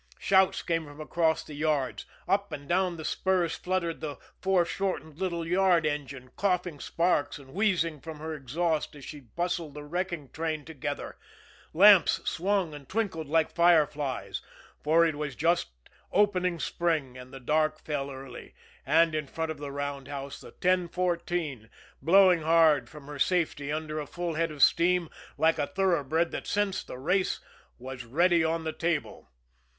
[0.17, 2.07] Shouts came from across the yards.
[2.27, 7.53] Up and down the spurs fluttered the fore shortened little yard engine, coughing sparks and
[7.53, 11.19] wheezing from her exhaust as she bustled the wrecking train together;
[11.71, 14.41] lamps swung and twinkled like fireflies,
[14.83, 15.69] for it was just
[16.11, 21.69] opening spring and the dark fell early; and in front of the roundhouse, the 1014,
[22.01, 26.47] blowing hard from her safety under a full head of steam, like a thoroughbred that
[26.47, 27.39] scents the race,
[27.77, 29.29] was already on the table.